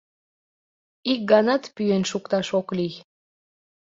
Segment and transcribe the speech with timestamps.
[1.11, 2.93] Ик ганат пӱен шукташ ок лий.